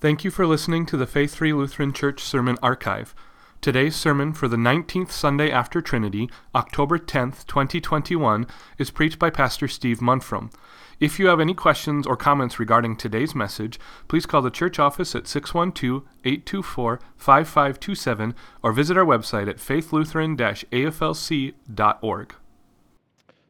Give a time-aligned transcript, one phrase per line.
[0.00, 3.16] Thank you for listening to the Faith Free Lutheran Church Sermon Archive.
[3.60, 8.46] Today's sermon for the 19th Sunday after Trinity, October 10th, 2021,
[8.78, 10.52] is preached by Pastor Steve Munfrom.
[11.00, 15.16] If you have any questions or comments regarding today's message, please call the church office
[15.16, 20.36] at 612 824 5527 or visit our website at faithlutheran
[20.70, 22.34] aflc.org.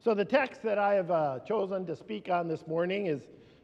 [0.03, 3.21] So, the text that I have uh, chosen to speak on this morning is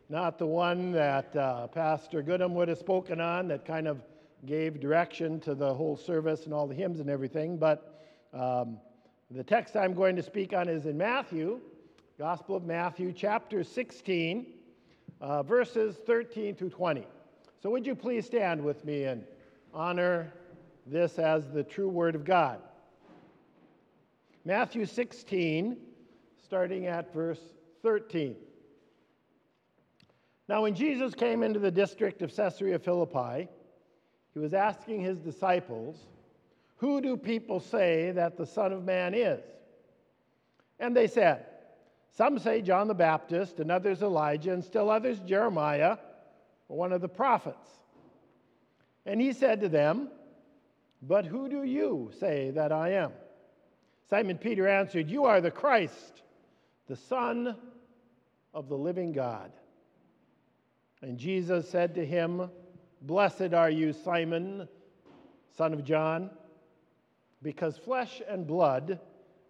[0.08, 4.02] not the one that uh, Pastor Goodham would have spoken on that kind of
[4.44, 8.78] gave direction to the whole service and all the hymns and everything, but um,
[9.30, 11.60] the text I'm going to speak on is in Matthew,
[12.18, 14.46] Gospel of Matthew, chapter 16,
[15.20, 17.06] uh, verses 13 through 20.
[17.62, 19.24] So, would you please stand with me and
[19.72, 20.32] honor
[20.86, 22.60] this as the true Word of God?
[24.44, 25.78] Matthew 16,
[26.44, 27.40] starting at verse
[27.82, 28.36] 13.
[30.48, 33.48] Now, when Jesus came into the district of Caesarea Philippi,
[34.34, 35.96] he was asking his disciples,
[36.76, 39.42] Who do people say that the Son of Man is?
[40.78, 41.46] And they said,
[42.10, 45.96] Some say John the Baptist, and others Elijah, and still others Jeremiah,
[46.68, 47.68] or one of the prophets.
[49.06, 50.08] And he said to them,
[51.00, 53.12] But who do you say that I am?
[54.10, 56.22] Simon Peter answered, You are the Christ,
[56.86, 57.56] the Son
[58.52, 59.50] of the living God.
[61.04, 62.50] And Jesus said to him,
[63.02, 64.66] Blessed are you, Simon,
[65.54, 66.30] son of John,
[67.42, 68.98] because flesh and blood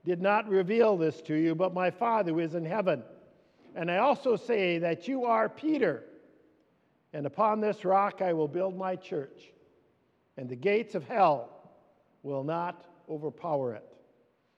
[0.05, 3.05] did not reveal this to you, but my Father who is in heaven.
[3.77, 6.03] And I also say that you are Peter,
[7.13, 9.53] and upon this rock I will build my church,
[10.37, 11.71] and the gates of hell
[12.25, 13.87] will not overpower it.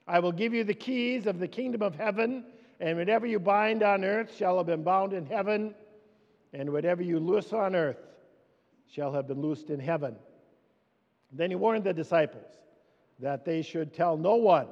[0.07, 2.43] I will give you the keys of the kingdom of heaven,
[2.79, 5.75] and whatever you bind on earth shall have been bound in heaven
[6.53, 7.97] and whatever you loose on earth
[8.91, 10.15] shall have been loosed in heaven.
[11.31, 12.45] Then he warned the disciples
[13.19, 14.67] that they should tell no one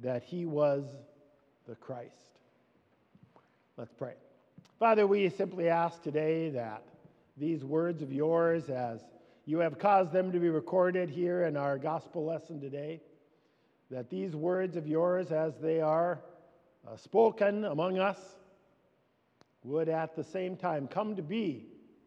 [0.00, 0.84] that he was
[1.66, 2.12] the Christ.
[3.76, 4.14] Let's pray.
[4.78, 6.82] Father, we simply ask today that
[7.36, 9.00] these words of yours, as
[9.44, 13.00] you have caused them to be recorded here in our gospel lesson today,
[13.90, 16.20] that these words of yours, as they are
[16.86, 18.18] uh, spoken among us,
[19.66, 21.66] would at the same time come to be,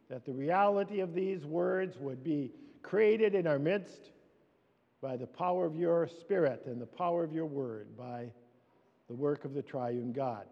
[0.09, 4.11] that the reality of these words would be created in our midst
[5.01, 8.31] by the power of your Spirit and the power of your word, by
[9.07, 10.45] the work of the triune God.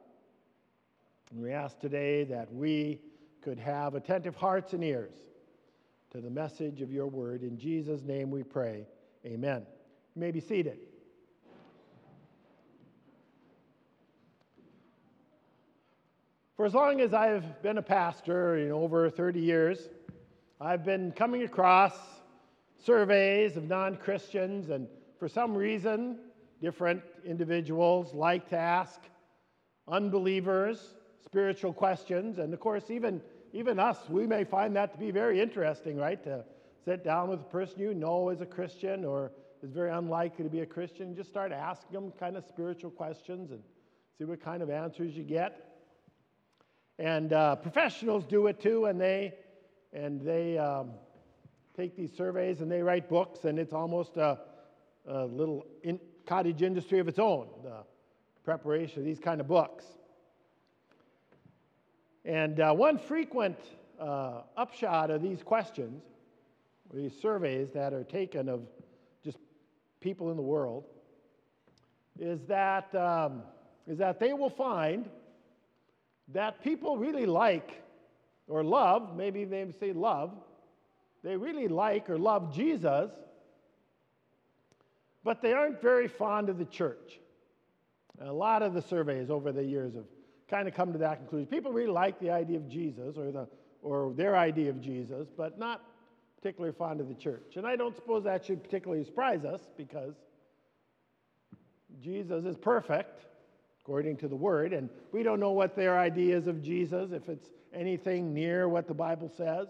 [1.31, 2.99] And we ask today that we
[3.41, 5.15] could have attentive hearts and ears
[6.11, 7.41] to the message of your word.
[7.41, 8.85] In Jesus' name we pray.
[9.25, 9.65] Amen.
[10.15, 10.79] You may be seated.
[16.57, 19.89] For as long as I've been a pastor, you know, over 30 years,
[20.59, 21.93] I've been coming across
[22.83, 24.87] surveys of non Christians, and
[25.19, 26.17] for some reason,
[26.59, 28.99] different individuals like to ask
[29.87, 32.39] unbelievers spiritual questions.
[32.39, 33.21] And of course, even,
[33.53, 36.23] even us, we may find that to be very interesting, right?
[36.23, 36.43] To
[36.83, 39.31] sit down with a person you know is a Christian or
[39.61, 43.51] is very unlikely to be a Christian, just start asking them kind of spiritual questions
[43.51, 43.61] and
[44.17, 45.67] see what kind of answers you get.
[46.99, 49.33] And uh, professionals do it too, and they,
[49.93, 50.91] and they um,
[51.75, 54.39] take these surveys and they write books, and it's almost a,
[55.07, 57.83] a little in, cottage industry of its own, the
[58.43, 59.85] preparation of these kind of books.
[62.25, 63.57] And uh, one frequent
[63.99, 66.03] uh, upshot of these questions,
[66.93, 68.61] these surveys that are taken of
[69.23, 69.37] just
[70.01, 70.83] people in the world,
[72.19, 73.43] is that, um,
[73.85, 75.07] is that they will find
[76.33, 77.83] that people really like
[78.47, 80.31] or love, maybe they say love,
[81.23, 83.11] they really like or love Jesus,
[85.23, 87.19] but they aren't very fond of the church.
[88.21, 90.05] A lot of the surveys over the years have
[90.49, 91.47] kind of come to that conclusion.
[91.47, 93.47] People really like the idea of Jesus or, the,
[93.81, 95.83] or their idea of Jesus, but not
[96.37, 97.57] particularly fond of the church.
[97.57, 100.13] And I don't suppose that should particularly surprise us because
[102.01, 103.25] Jesus is perfect
[103.87, 104.73] according to the word.
[104.73, 108.93] And we don't know what their ideas of Jesus, if it's anything near what the
[108.93, 109.69] Bible says.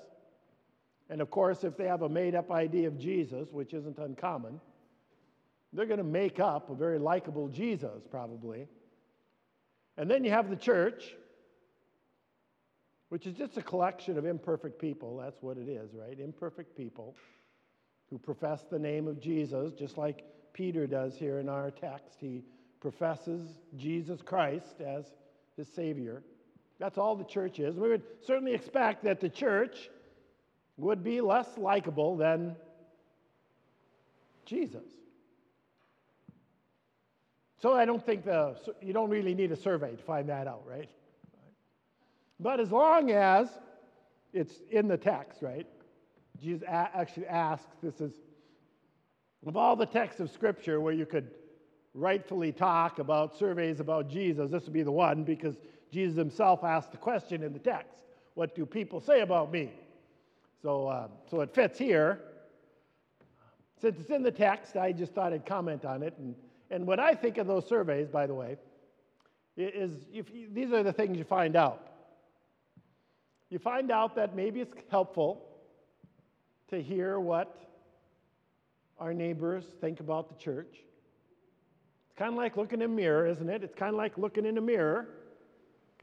[1.08, 4.60] And of course, if they have a made up idea of Jesus, which isn't uncommon,
[5.72, 8.68] they're going to make up a very likable Jesus, probably.
[9.98, 11.14] And then you have the church,
[13.10, 15.18] which is just a collection of imperfect people.
[15.18, 16.20] That's what it is, right?
[16.20, 17.16] Imperfect people
[18.10, 20.24] who profess the name of Jesus, just like
[20.54, 22.18] Peter does here in our text.
[22.20, 22.42] He
[22.80, 25.06] professes Jesus Christ as
[25.56, 26.24] his Savior.
[26.80, 27.76] That's all the church is.
[27.76, 29.90] We would certainly expect that the church
[30.78, 32.56] would be less likable than
[34.46, 34.86] Jesus.
[37.60, 40.64] So I don't think the, you don't really need a survey to find that out,
[40.68, 40.90] right?
[42.40, 43.50] But as long as
[44.32, 45.66] it's in the text, right?
[46.40, 48.14] Jesus actually asks, this is,
[49.48, 51.32] of all the texts of Scripture where you could
[51.98, 55.56] rightfully talk about surveys about Jesus, this would be the one because
[55.92, 58.04] Jesus himself asked the question in the text
[58.36, 59.72] What do people say about me?
[60.62, 62.22] So, uh, so it fits here.
[63.82, 66.14] Since it's in the text, I just thought I'd comment on it.
[66.18, 66.36] And,
[66.72, 68.58] and what I think of those surveys, by the way,
[69.56, 71.88] is if you, these are the things you find out.
[73.50, 75.46] You find out that maybe it's helpful
[76.70, 77.56] to hear what
[79.00, 80.76] our neighbors think about the church.
[82.18, 83.64] Kind of like looking in a mirror, isn't it?
[83.64, 85.08] It's kind of like looking in a mirror.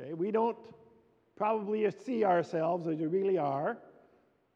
[0.00, 0.56] Okay, we don't
[1.36, 3.78] probably see ourselves as we really are.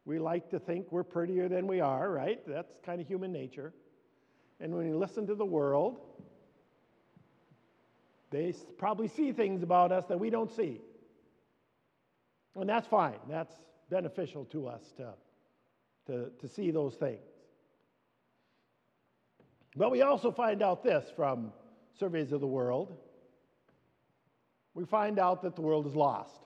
[0.05, 2.41] We like to think we're prettier than we are, right?
[2.47, 3.73] That's kind of human nature.
[4.61, 5.99] And when you listen to the world,
[8.31, 10.81] they probably see things about us that we don't see.
[12.55, 13.19] And that's fine.
[13.29, 13.55] That's
[13.91, 15.15] beneficial to us to,
[16.07, 17.21] to, to see those things.
[19.79, 21.53] But we also find out this from
[21.99, 22.97] surveys of the world.
[24.75, 26.43] We find out that the world is lost,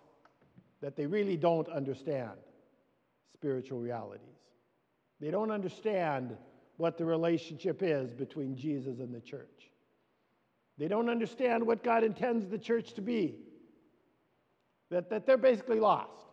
[0.83, 2.33] that they really don't understand
[3.33, 4.21] spiritual realities.
[5.19, 6.37] They don't understand
[6.77, 9.71] what the relationship is between Jesus and the church.
[10.77, 13.37] They don't understand what God intends the church to be.
[14.91, 16.27] That, that they're basically lost.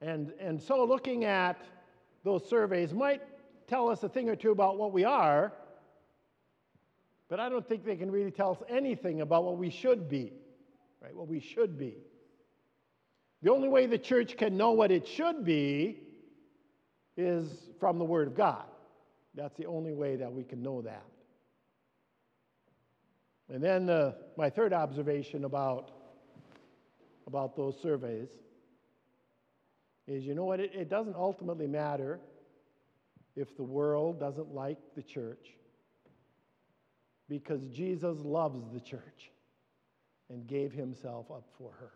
[0.00, 1.60] And, and so looking at
[2.22, 3.22] those surveys might
[3.66, 5.52] tell us a thing or two about what we are,
[7.28, 10.32] but I don't think they can really tell us anything about what we should be,
[11.02, 11.14] right?
[11.14, 11.96] What we should be.
[13.42, 16.00] The only way the church can know what it should be
[17.16, 17.48] is
[17.80, 18.64] from the Word of God.
[19.34, 21.04] That's the only way that we can know that.
[23.48, 25.90] And then uh, my third observation about,
[27.26, 28.28] about those surveys
[30.08, 30.60] is you know what?
[30.60, 32.20] It, it doesn't ultimately matter
[33.34, 35.56] if the world doesn't like the church
[37.28, 39.30] because Jesus loves the church
[40.30, 41.92] and gave himself up for her.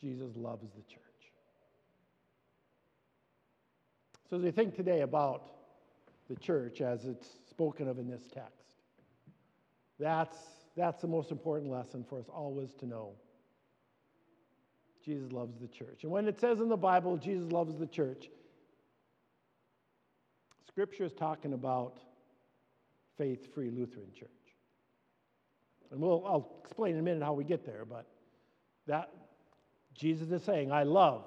[0.00, 1.00] Jesus loves the church.
[4.28, 5.50] So, as we think today about
[6.28, 8.70] the church as it's spoken of in this text,
[9.98, 10.36] that's,
[10.76, 13.12] that's the most important lesson for us always to know.
[15.04, 16.04] Jesus loves the church.
[16.04, 18.28] And when it says in the Bible, Jesus loves the church,
[20.68, 22.00] Scripture is talking about
[23.20, 24.30] Faith Free Lutheran Church.
[25.90, 28.06] And we'll, I'll explain in a minute how we get there, but
[28.86, 29.10] that
[29.94, 31.24] Jesus is saying, I love.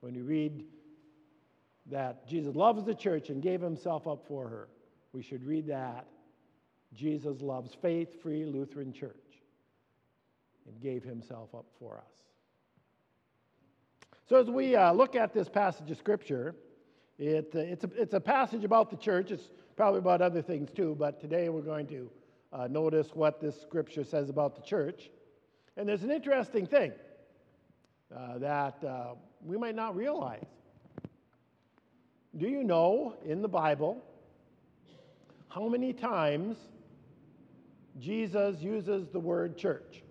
[0.00, 0.64] When you read
[1.90, 4.68] that Jesus loves the church and gave himself up for her.
[5.14, 6.06] We should read that.
[6.92, 9.16] Jesus loves Faith Free Lutheran Church
[10.66, 12.12] and gave himself up for us.
[14.28, 16.54] So, as we uh, look at this passage of Scripture,
[17.18, 19.30] it, uh, it's, a, it's a passage about the church.
[19.30, 22.10] It's probably about other things too, but today we're going to
[22.52, 25.10] uh, notice what this Scripture says about the church.
[25.76, 26.92] And there's an interesting thing
[28.14, 29.14] uh, that uh,
[29.44, 30.44] we might not realize.
[32.36, 34.02] Do you know in the Bible
[35.48, 36.56] how many times
[37.98, 40.02] Jesus uses the word church?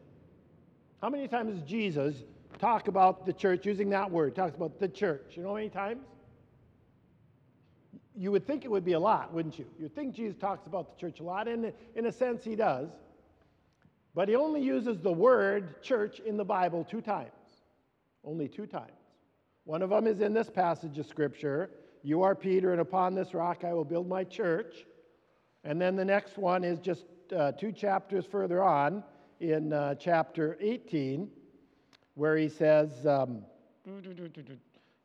[1.01, 2.15] How many times does Jesus
[2.59, 4.35] talk about the church using that word?
[4.35, 5.33] Talks about the church.
[5.35, 6.05] You know how many times?
[8.15, 9.65] You would think it would be a lot, wouldn't you?
[9.79, 12.89] You'd think Jesus talks about the church a lot, and in a sense, he does.
[14.13, 17.31] But he only uses the word church in the Bible two times.
[18.23, 18.91] Only two times.
[19.63, 21.69] One of them is in this passage of Scripture,
[22.03, 24.85] you are Peter, and upon this rock I will build my church.
[25.63, 29.03] And then the next one is just uh, two chapters further on
[29.39, 31.29] in uh, chapter 18,
[32.15, 33.43] where he says, um,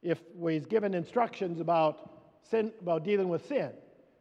[0.03, 2.16] if well, he's given instructions about
[2.51, 3.73] sin, about dealing with sin,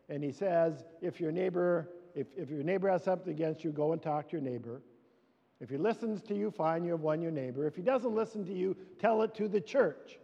[0.10, 3.94] and he says, if your neighbor, if, if your neighbor has something against you, go
[3.94, 4.82] and talk to your neighbor.
[5.60, 7.66] If he listens to you, fine, you have won your neighbor.
[7.66, 10.20] If he doesn't listen to you, tell it to the church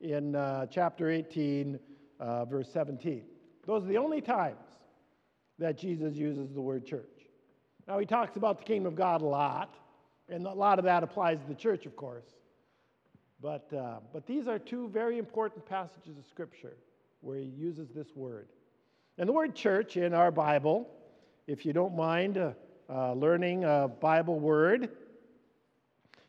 [0.00, 1.78] in uh, chapter 18,
[2.18, 3.24] uh, verse 17.
[3.66, 4.56] Those are the only times
[5.58, 7.04] that Jesus uses the word church.
[7.86, 9.74] Now, he talks about the kingdom of God a lot,
[10.28, 12.24] and a lot of that applies to the church, of course.
[13.40, 16.76] But, uh, but these are two very important passages of Scripture
[17.24, 18.48] where he uses this word.
[19.18, 20.88] And the word church in our Bible,
[21.46, 22.52] if you don't mind uh,
[22.90, 24.90] uh, learning a Bible word,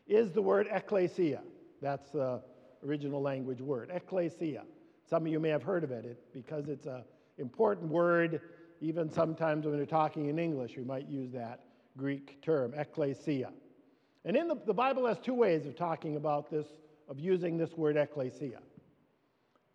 [0.07, 1.41] is the word ecclesia.
[1.81, 2.41] That's the
[2.85, 4.63] original language word, ecclesia.
[5.09, 7.03] Some of you may have heard of it, it because it's an
[7.37, 8.41] important word.
[8.81, 11.61] Even sometimes when we're talking in English, we might use that
[11.97, 13.51] Greek term, ecclesia.
[14.25, 16.65] And in the, the Bible has two ways of talking about this,
[17.07, 18.59] of using this word ecclesia.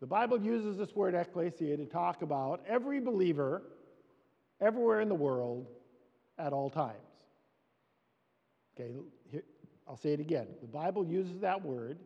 [0.00, 3.62] The Bible uses this word ecclesia to talk about every believer
[4.60, 5.66] everywhere in the world
[6.38, 6.96] at all times.
[8.74, 8.94] Okay,
[9.30, 9.42] here,
[9.86, 10.46] I'll say it again.
[10.62, 11.98] The Bible uses that word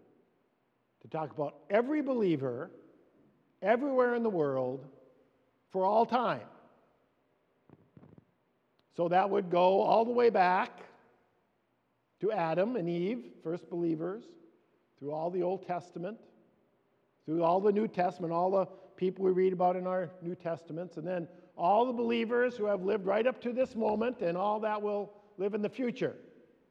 [1.02, 2.70] to talk about every believer
[3.62, 4.84] everywhere in the world
[5.70, 6.40] for all time.
[8.96, 10.80] So that would go all the way back
[12.20, 14.24] to Adam and Eve, first believers,
[14.98, 16.18] through all the Old Testament,
[17.26, 18.66] through all the New Testament, all the
[18.97, 21.26] people we read about in our New Testaments, and then
[21.57, 25.12] all the believers who have lived right up to this moment and all that will
[25.38, 26.16] live in the future.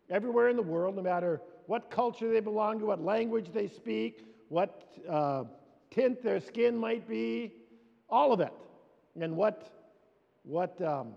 [0.09, 4.25] Everywhere in the world, no matter what culture they belong to, what language they speak,
[4.49, 5.45] what uh,
[5.89, 7.53] tint their skin might be,
[8.09, 8.53] all of it,
[9.19, 9.71] and what,
[10.43, 11.13] what, um,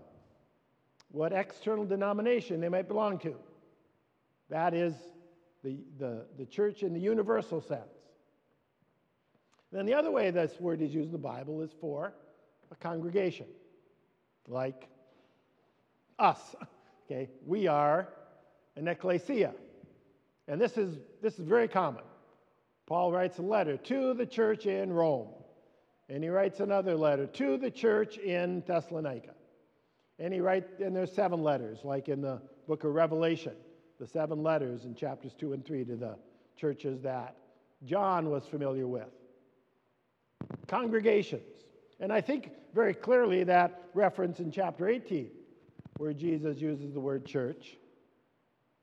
[1.11, 3.35] what external denomination they might belong to.
[4.49, 4.93] That is
[5.63, 7.96] the, the, the church in the universal sense.
[9.71, 12.13] Then the other way this word is used in the Bible is for
[12.71, 13.47] a congregation,
[14.47, 14.87] like
[16.19, 16.39] us.
[17.09, 18.09] Okay, we are
[18.75, 19.53] an ecclesia.
[20.49, 22.03] And this is, this is very common.
[22.85, 25.29] Paul writes a letter to the church in Rome,
[26.09, 29.35] and he writes another letter to the church in Thessalonica.
[30.19, 33.53] And he writes, and there's seven letters, like in the book of Revelation,
[33.99, 36.17] the seven letters in chapters two and three to the
[36.55, 37.35] churches that
[37.85, 39.07] John was familiar with.
[40.67, 41.63] Congregations.
[41.99, 45.29] And I think very clearly that reference in chapter 18,
[45.97, 47.77] where Jesus uses the word church.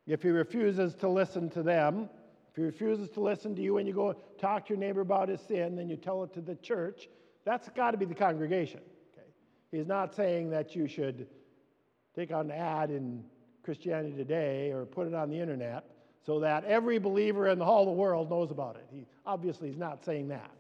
[0.07, 2.09] If he refuses to listen to them,
[2.51, 5.29] if he refuses to listen to you when you go talk to your neighbor about
[5.29, 7.09] his sin, then you tell it to the church,
[7.45, 8.81] that's got to be the congregation.
[9.13, 9.27] Okay?
[9.71, 11.27] He's not saying that you should
[12.15, 13.25] take out an ad in
[13.65, 15.85] Christianity Today or put it on the internet
[16.25, 18.87] so that every believer in the whole of the world knows about it.
[18.91, 20.51] He obviously is not saying that.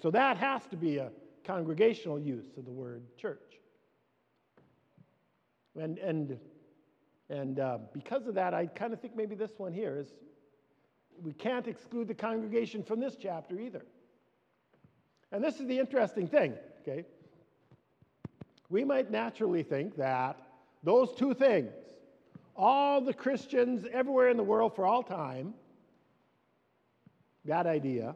[0.00, 1.10] So that has to be a
[1.44, 3.60] congregational use of the word church.
[5.78, 6.38] And, and,
[7.28, 10.08] and uh, because of that, I kind of think maybe this one here is
[11.22, 13.84] we can't exclude the congregation from this chapter either.
[15.32, 17.04] And this is the interesting thing, okay?
[18.68, 20.38] We might naturally think that
[20.82, 21.72] those two things,
[22.56, 25.54] all the Christians everywhere in the world for all time,
[27.44, 28.14] that idea,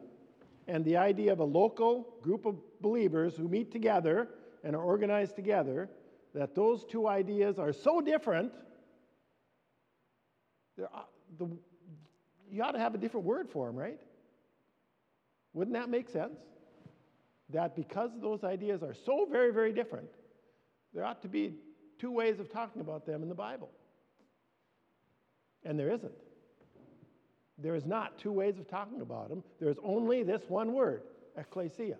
[0.66, 4.28] and the idea of a local group of believers who meet together
[4.62, 5.90] and are organized together,
[6.34, 8.52] that those two ideas are so different,
[10.82, 11.02] uh,
[11.38, 11.48] the,
[12.50, 14.00] you ought to have a different word for them, right?
[15.52, 16.38] Wouldn't that make sense?
[17.50, 20.08] That because those ideas are so very, very different,
[20.92, 21.54] there ought to be
[21.98, 23.70] two ways of talking about them in the Bible.
[25.62, 26.12] And there isn't.
[27.58, 29.44] There is not two ways of talking about them.
[29.60, 31.02] There's only this one word,
[31.36, 31.96] ecclesia.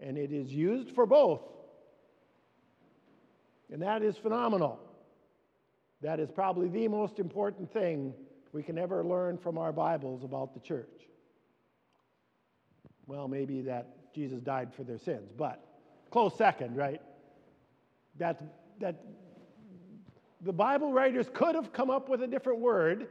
[0.00, 1.40] And it is used for both.
[3.72, 4.78] And that is phenomenal.
[6.02, 8.14] That is probably the most important thing
[8.52, 10.86] we can ever learn from our Bibles about the church.
[13.06, 15.64] Well, maybe that Jesus died for their sins, but
[16.10, 17.00] close second, right?
[18.18, 18.40] That,
[18.80, 19.02] that
[20.40, 23.08] the Bible writers could have come up with a different word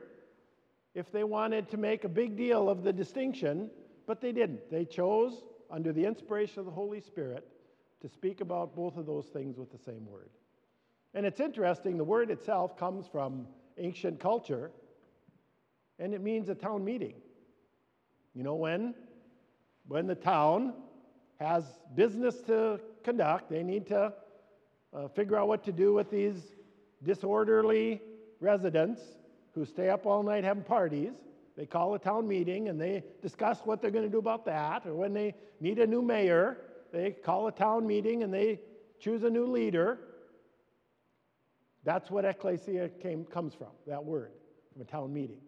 [0.95, 3.69] if they wanted to make a big deal of the distinction,
[4.05, 4.69] but they didn't.
[4.69, 7.47] They chose, under the inspiration of the Holy Spirit,
[8.01, 10.29] to speak about both of those things with the same word.
[11.13, 13.47] And it's interesting, the word itself comes from
[13.77, 14.71] ancient culture,
[15.99, 17.15] and it means a town meeting.
[18.35, 18.93] You know, when,
[19.87, 20.73] when the town
[21.39, 21.63] has
[21.95, 24.13] business to conduct, they need to
[24.93, 26.55] uh, figure out what to do with these
[27.03, 28.01] disorderly
[28.39, 29.01] residents
[29.53, 31.11] who stay up all night having parties.
[31.55, 34.85] They call a town meeting and they discuss what they're going to do about that.
[34.85, 36.57] Or when they need a new mayor,
[36.91, 38.59] they call a town meeting and they
[38.99, 39.99] choose a new leader.
[41.83, 44.31] That's what ecclesia came, comes from, that word,
[44.71, 45.41] from a town meeting.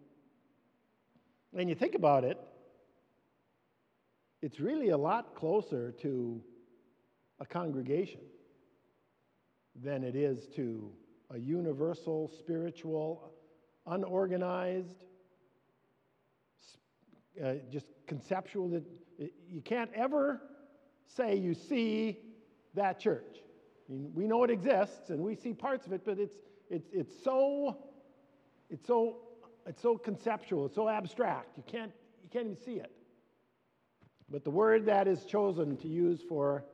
[1.56, 2.38] And you think about it,
[4.42, 6.40] it's really a lot closer to
[7.40, 8.20] a congregation
[9.82, 10.92] than it is to
[11.30, 13.32] a universal spiritual
[13.86, 14.96] unorganized,
[17.42, 18.68] uh, just conceptual.
[18.70, 18.84] That
[19.48, 20.40] you can't ever
[21.16, 22.18] say you see
[22.74, 23.36] that church.
[23.88, 26.36] I mean, we know it exists and we see parts of it, but it's
[26.68, 27.78] it's it's so
[28.70, 29.18] it's so
[29.66, 31.56] it's so conceptual, it's so abstract.
[31.56, 32.90] You can't you can't even see it.
[34.28, 36.64] But the word that is chosen to use for,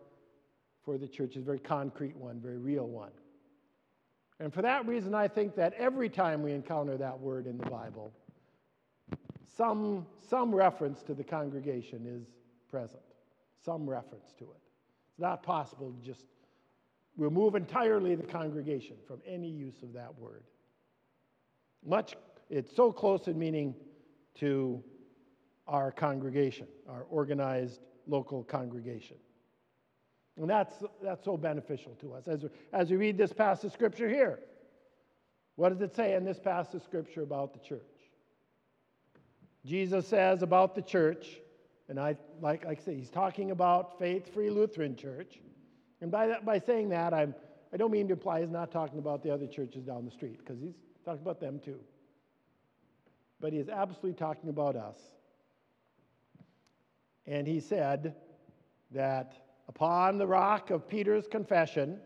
[0.85, 3.11] for the church is a very concrete one, very real one.
[4.43, 7.71] And for that reason, I think that every time we encounter that word in the
[7.71, 8.13] Bible,
[9.57, 12.27] some, some reference to the congregation is
[12.69, 13.05] present,
[13.65, 14.61] some reference to it.
[15.11, 16.25] It's not possible to just
[17.17, 20.43] remove entirely the congregation from any use of that word.
[21.87, 22.17] Much,
[22.51, 23.77] it's so close in meaning
[24.41, 24.83] to
[25.69, 29.19] our congregation, our organized local congregation.
[30.41, 32.27] And that's, that's so beneficial to us.
[32.27, 34.39] As, as we read this passage of Scripture here,
[35.57, 37.81] what does it say in this passage of Scripture about the church?
[39.65, 41.39] Jesus says about the church,
[41.89, 45.39] and I, like, like I say, he's talking about Faith Free Lutheran Church.
[46.01, 47.35] And by, that, by saying that, I'm,
[47.73, 50.39] I don't mean to imply he's not talking about the other churches down the street,
[50.39, 50.75] because he's
[51.05, 51.79] talking about them too.
[53.39, 54.97] But he is absolutely talking about us.
[57.27, 58.17] And he said
[58.93, 59.35] that
[59.75, 61.99] upon the rock of Peter's confession,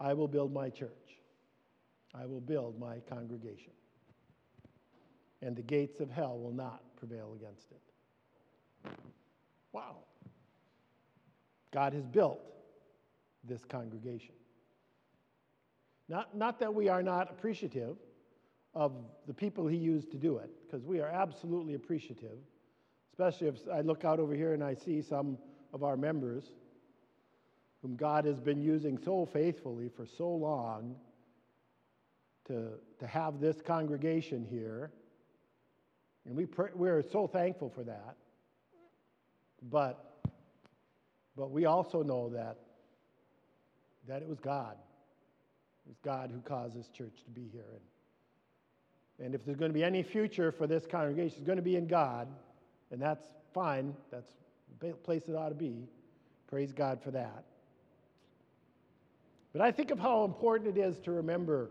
[0.00, 0.88] I will build my church.
[2.14, 3.72] I will build my congregation.
[5.42, 8.90] And the gates of hell will not prevail against it.
[9.72, 9.96] Wow.
[11.72, 12.40] God has built
[13.44, 14.34] this congregation.
[16.08, 17.96] Not, not that we are not appreciative
[18.74, 18.92] of
[19.26, 22.38] the people he used to do it, because we are absolutely appreciative,
[23.12, 25.36] especially if I look out over here and I see some
[25.72, 26.44] of our members
[27.82, 30.96] whom God has been using so faithfully for so long
[32.46, 34.90] to, to have this congregation here.
[36.26, 38.16] And we pray, we're so thankful for that.
[39.70, 40.20] But,
[41.36, 42.58] but we also know that,
[44.08, 44.76] that it was God.
[45.86, 47.78] It was God who caused this church to be here.
[49.18, 51.62] And, and if there's going to be any future for this congregation, it's going to
[51.62, 52.28] be in God.
[52.90, 53.24] And that's
[53.54, 53.94] fine.
[54.10, 54.30] That's
[55.02, 55.88] place it ought to be.
[56.48, 57.44] Praise God for that.
[59.52, 61.70] But I think of how important it is to remember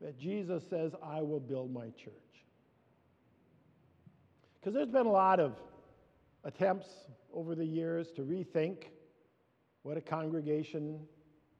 [0.00, 2.12] that Jesus says, I will build my church.
[4.60, 5.54] Because there's been a lot of
[6.44, 6.88] attempts
[7.32, 8.84] over the years to rethink
[9.82, 11.00] what a congregation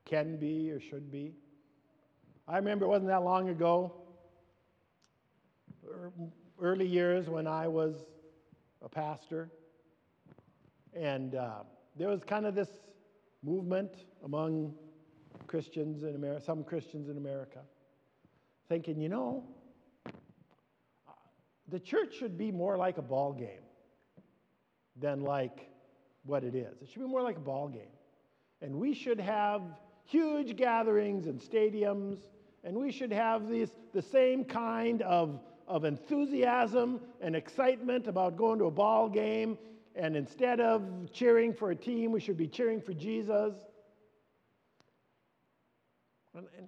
[0.05, 1.35] can be or should be.
[2.49, 3.93] I remember it wasn't that long ago,
[6.61, 7.95] early years when I was
[8.87, 9.51] a pastor,
[10.95, 11.65] and uh,
[11.99, 12.69] there was kind of this
[13.43, 13.91] movement
[14.25, 14.73] among
[15.49, 17.59] Christians in America, some Christians in America,
[18.69, 19.43] thinking, you know,
[21.69, 23.65] the church should be more like a ball game
[24.95, 25.69] than like
[26.25, 26.81] what it is.
[26.81, 27.91] It should be more like a ball game.
[28.63, 29.63] And we should have
[30.05, 32.19] huge gatherings and stadiums,
[32.63, 38.59] and we should have these, the same kind of, of enthusiasm and excitement about going
[38.59, 39.59] to a ball game.
[39.95, 43.55] And instead of cheering for a team, we should be cheering for Jesus.
[46.35, 46.67] And, and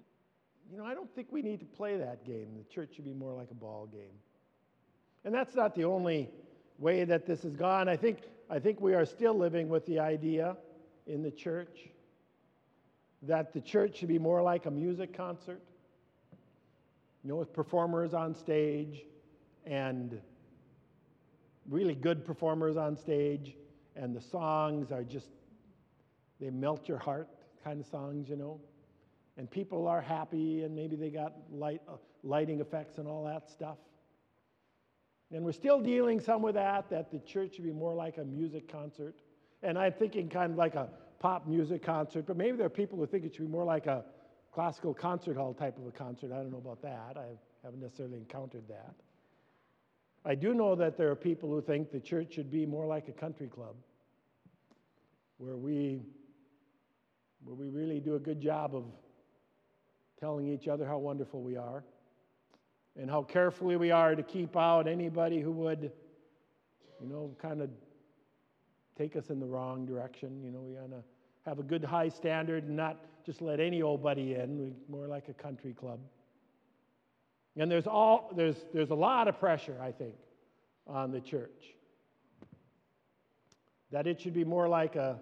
[0.71, 2.49] you know, I don't think we need to play that game.
[2.57, 4.17] The church should be more like a ball game.
[5.25, 6.31] And that's not the only
[6.79, 7.89] way that this has gone.
[7.89, 10.57] I think, I think we are still living with the idea
[11.07, 11.89] in the church
[13.23, 15.61] that the church should be more like a music concert,
[17.23, 19.05] you know, with performers on stage
[19.67, 20.21] and
[21.69, 23.57] really good performers on stage,
[23.97, 25.29] and the songs are just,
[26.41, 27.29] they melt your heart
[27.63, 28.61] kind of songs, you know.
[29.37, 33.51] And people are happy, and maybe they got light, uh, lighting effects and all that
[33.51, 33.79] stuff.
[35.31, 38.25] And we're still dealing some with that, that the church should be more like a
[38.25, 39.17] music concert.
[39.63, 42.99] And I'm thinking kind of like a pop music concert, but maybe there are people
[42.99, 44.05] who think it should be more like a
[44.59, 46.33] classical concert hall type of a concert.
[46.33, 47.17] I don't know about that.
[47.17, 47.27] I
[47.63, 48.93] haven't necessarily encountered that.
[50.25, 53.07] I do know that there are people who think the church should be more like
[53.07, 53.77] a country club
[55.37, 56.01] where we,
[57.45, 58.83] where we really do a good job of
[60.19, 61.85] telling each other how wonderful we are
[63.01, 65.93] and how carefully we are to keep out anybody who would,
[67.01, 67.71] you know, kind of
[68.97, 70.43] take us in the wrong direction.
[70.43, 71.05] You know, we want to
[71.47, 74.75] have a good high standard and not just let any old buddy in.
[74.89, 76.01] More like a country club.
[77.59, 80.15] And there's all there's there's a lot of pressure, I think,
[80.87, 81.75] on the church.
[83.91, 85.19] That it should be more like a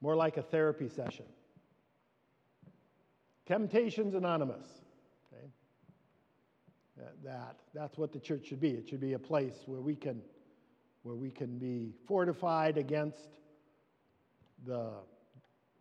[0.00, 1.24] more like a therapy session.
[3.46, 4.66] Temptations Anonymous.
[5.32, 5.46] Okay?
[6.98, 8.70] That, that, that's what the church should be.
[8.70, 10.22] It should be a place where we can,
[11.02, 13.40] where we can be fortified against
[14.64, 14.92] the,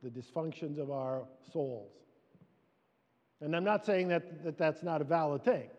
[0.03, 1.91] the dysfunctions of our souls.
[3.41, 5.69] And I'm not saying that, that that's not a valid thing.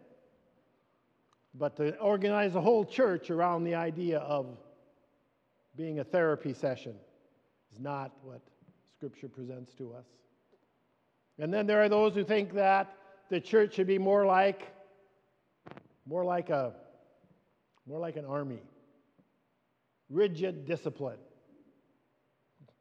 [1.55, 4.47] But to organize a whole church around the idea of
[5.77, 6.95] being a therapy session
[7.73, 8.41] is not what
[8.97, 10.07] Scripture presents to us.
[11.39, 12.95] And then there are those who think that
[13.31, 14.73] the church should be more like
[16.07, 16.75] more like a
[17.87, 18.63] more like an army.
[20.11, 21.19] Rigid discipline.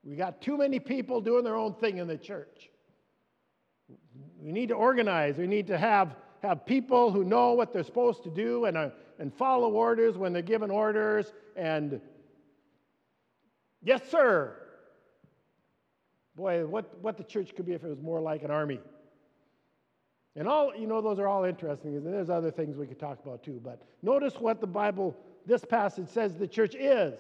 [0.04, 2.70] We got too many people doing their own thing in the church.
[4.42, 5.38] We need to organize.
[5.38, 8.90] We need to have, have people who know what they're supposed to do and, uh,
[9.20, 11.32] and follow orders when they're given orders.
[11.56, 12.02] And
[13.84, 14.58] yes, sir.
[16.36, 18.80] Boy, what, what the church could be if it was more like an army.
[20.36, 21.96] And all, you know, those are all interesting.
[21.96, 23.60] And there's other things we could talk about too.
[23.64, 27.20] But notice what the Bible, this passage says the church is.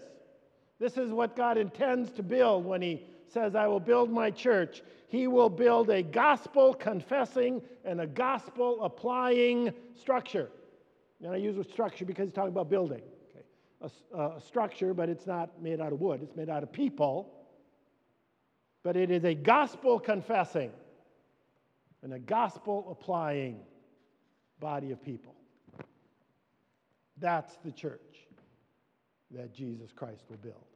[0.81, 4.81] This is what God intends to build when He says, I will build my church.
[5.09, 10.49] He will build a gospel confessing and a gospel applying structure.
[11.23, 13.03] And I use a structure because he's talking about building.
[13.29, 13.45] Okay.
[14.15, 16.71] A, uh, a structure, but it's not made out of wood, it's made out of
[16.71, 17.31] people.
[18.81, 20.71] But it is a gospel confessing
[22.01, 23.59] and a gospel applying
[24.59, 25.35] body of people.
[27.19, 28.27] That's the church
[29.29, 30.70] that Jesus Christ will build.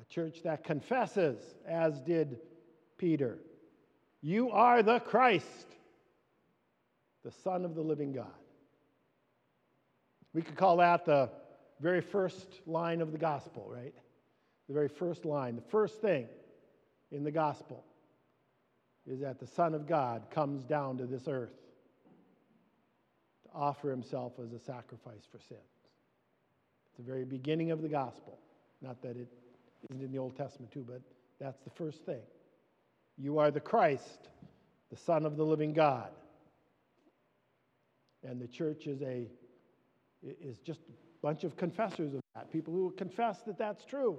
[0.00, 2.38] A church that confesses, as did
[2.98, 3.38] Peter,
[4.20, 5.66] You are the Christ,
[7.24, 8.26] the Son of the living God.
[10.32, 11.30] We could call that the
[11.80, 13.94] very first line of the gospel, right?
[14.68, 16.28] The very first line, the first thing
[17.10, 17.84] in the gospel
[19.06, 21.58] is that the Son of God comes down to this earth
[23.42, 25.60] to offer himself as a sacrifice for sins.
[26.86, 28.38] It's the very beginning of the gospel.
[28.80, 29.28] Not that it
[29.90, 31.00] isn't in the Old Testament too, but
[31.40, 32.22] that's the first thing.
[33.18, 34.28] You are the Christ,
[34.90, 36.10] the Son of the living God.
[38.24, 39.28] And the church is a
[40.22, 44.18] is just a bunch of confessors of that, people who confess that that's true.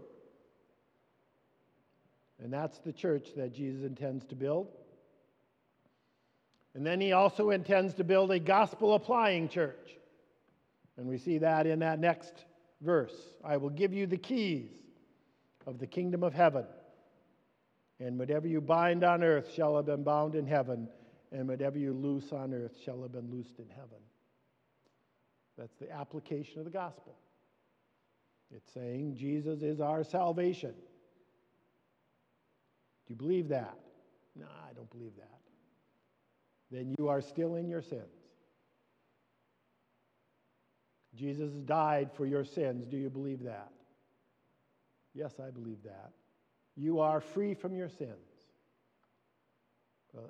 [2.43, 4.67] And that's the church that Jesus intends to build.
[6.75, 9.97] And then he also intends to build a gospel applying church.
[10.97, 12.33] And we see that in that next
[12.81, 13.15] verse.
[13.43, 14.71] I will give you the keys
[15.65, 16.65] of the kingdom of heaven.
[17.99, 20.89] And whatever you bind on earth shall have been bound in heaven,
[21.31, 23.99] and whatever you loose on earth shall have been loosed in heaven.
[25.57, 27.15] That's the application of the gospel.
[28.55, 30.73] It's saying Jesus is our salvation.
[33.05, 33.77] Do you believe that?
[34.35, 35.39] No, I don't believe that.
[36.71, 38.01] Then you are still in your sins.
[41.15, 42.87] Jesus died for your sins.
[42.87, 43.71] Do you believe that?
[45.13, 46.11] Yes, I believe that.
[46.75, 48.11] You are free from your sins.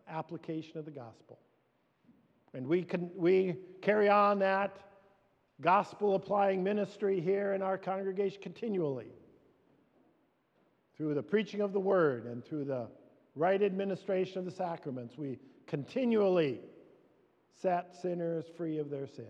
[0.08, 1.40] Application of the gospel.
[2.54, 4.78] And we, can, we carry on that
[5.62, 9.12] gospel applying ministry here in our congregation continually
[10.96, 12.88] through the preaching of the word and through the
[13.36, 16.60] right administration of the sacraments, we continually
[17.62, 19.26] set sinners free of their sin.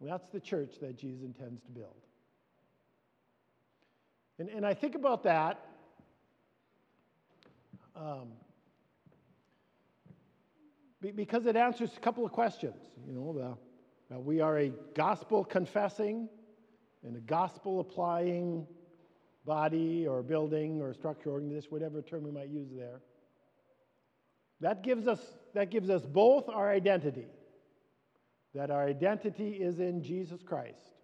[0.00, 2.05] That's the church that Jesus intends to build.
[4.38, 5.64] And, and I think about that.
[7.94, 8.32] Um,
[11.14, 12.80] because it answers a couple of questions.
[13.06, 13.56] You know,
[14.10, 16.28] the, we are a gospel confessing
[17.04, 18.66] and a gospel applying
[19.44, 23.00] body or building or structure, organization, whatever term we might use there.
[24.60, 25.20] That gives us,
[25.54, 27.26] that gives us both our identity,
[28.54, 30.95] that our identity is in Jesus Christ.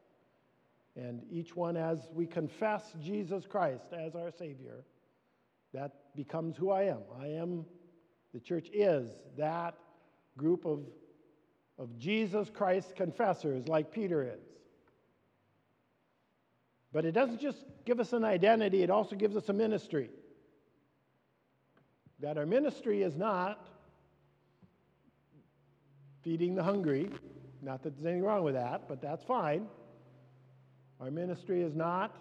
[0.96, 4.84] And each one, as we confess Jesus Christ as our Savior,
[5.72, 7.00] that becomes who I am.
[7.18, 7.64] I am,
[8.34, 9.74] the church is that
[10.36, 10.80] group of,
[11.78, 14.44] of Jesus Christ confessors like Peter is.
[16.92, 20.10] But it doesn't just give us an identity, it also gives us a ministry.
[22.20, 23.66] That our ministry is not
[26.22, 27.10] feeding the hungry.
[27.62, 29.66] Not that there's anything wrong with that, but that's fine.
[31.02, 32.14] Our ministry is not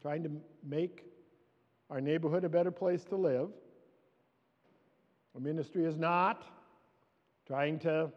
[0.00, 0.30] trying to
[0.66, 1.04] make
[1.90, 3.50] our neighborhood a better place to live.
[5.34, 6.42] Our ministry is not
[7.46, 8.10] trying to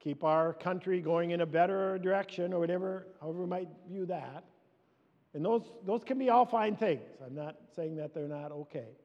[0.00, 4.44] keep our country going in a better direction or whatever, however we might view that.
[5.34, 7.02] And those, those can be all fine things.
[7.24, 8.96] I'm not saying that they're not okay.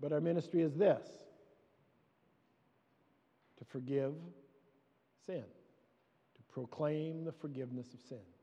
[0.00, 1.08] But our ministry is this
[3.56, 4.12] to forgive
[5.24, 5.44] sin,
[6.34, 8.35] to proclaim the forgiveness of sins.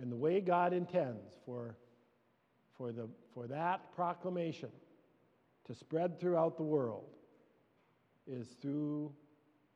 [0.00, 1.76] And the way God intends for,
[2.76, 4.70] for, the, for that proclamation
[5.66, 7.10] to spread throughout the world
[8.26, 9.12] is through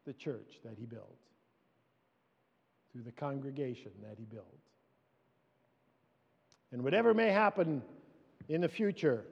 [0.06, 1.22] the church that he builds,
[2.92, 4.46] through the congregation that he builds.
[6.70, 7.82] And whatever may happen
[8.48, 9.24] in the future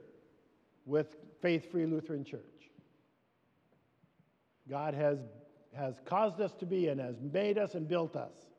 [0.87, 2.41] with Faith Free Lutheran Church,
[4.69, 5.19] God has,
[5.75, 8.50] has caused us to be and has made us and built us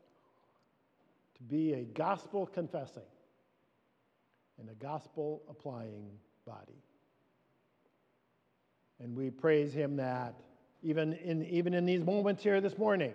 [1.42, 3.02] to be a gospel confessing
[4.58, 6.10] and a gospel applying
[6.46, 6.82] body.
[9.00, 10.34] And we praise Him that
[10.82, 13.12] even in, even in these moments here this morning,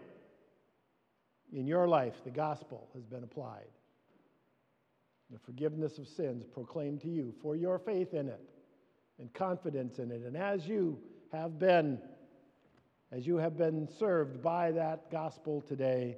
[1.53, 3.67] in your life, the gospel has been applied.
[5.31, 8.41] The forgiveness of sins proclaimed to you for your faith in it
[9.19, 10.21] and confidence in it.
[10.25, 10.99] And as you
[11.31, 11.99] have been,
[13.11, 16.17] as you have been served by that gospel today,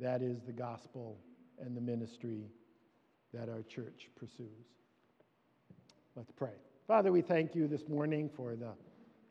[0.00, 1.18] that is the gospel
[1.58, 2.50] and the ministry
[3.32, 4.66] that our church pursues.
[6.16, 6.52] Let's pray.
[6.86, 8.72] Father, we thank you this morning for the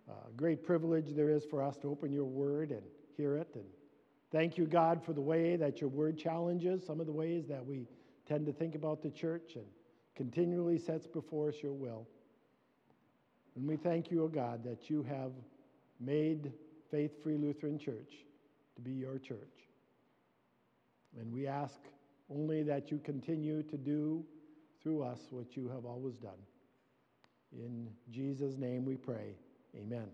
[0.10, 2.82] uh, great privilege there is for us to open your word and
[3.16, 3.50] hear it.
[3.54, 3.66] And
[4.32, 7.66] thank you, God, for the way that your word challenges some of the ways that
[7.66, 7.88] we
[8.28, 9.66] tend to think about the church and
[10.16, 12.08] continually sets before us your will.
[13.56, 15.32] And we thank you, O oh God, that you have
[16.00, 16.52] made
[16.90, 18.14] Faith Free Lutheran Church
[18.76, 19.61] to be your church.
[21.20, 21.80] And we ask
[22.30, 24.24] only that you continue to do
[24.82, 26.32] through us what you have always done.
[27.52, 29.36] In Jesus' name we pray.
[29.76, 30.08] Amen.